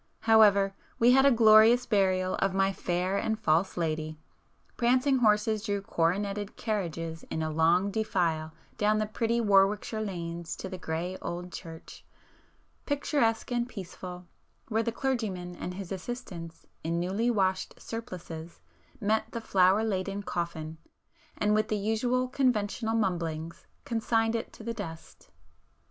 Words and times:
However,—we 0.21 1.11
had 1.11 1.27
a 1.27 1.31
glorious 1.31 1.85
burial 1.85 2.33
of 2.37 2.55
my 2.55 2.73
fair 2.73 3.17
and 3.19 3.37
false 3.37 3.77
lady,—prancing 3.77 5.19
horses 5.19 5.63
drew 5.63 5.83
coroneted 5.83 6.55
carriages 6.57 7.21
in 7.29 7.43
a 7.43 7.51
long 7.51 7.91
defile 7.91 8.51
down 8.79 8.97
the 8.97 9.05
pretty 9.05 9.39
Warwickshire 9.39 10.01
lanes 10.01 10.55
to 10.55 10.67
the 10.67 10.79
grey 10.79 11.19
old 11.21 11.51
church, 11.53 12.03
picturesque 12.87 13.51
and 13.51 13.69
peaceful, 13.69 14.25
where 14.69 14.81
the 14.81 14.91
clergyman 14.91 15.55
and 15.55 15.75
his 15.75 15.91
assistants 15.91 16.65
in 16.83 16.99
newly 16.99 17.29
washed 17.29 17.79
surplices, 17.79 18.59
met 18.99 19.25
the 19.31 19.39
flower 19.39 19.83
laden 19.83 20.23
coffin, 20.23 20.79
and 21.37 21.53
with 21.53 21.67
the 21.67 21.77
usual 21.77 22.27
conventional 22.27 22.95
mumblings, 22.95 23.67
consigned 23.85 24.35
it 24.35 24.51
to 24.53 24.63
the 24.63 24.73
dust. 24.73 25.29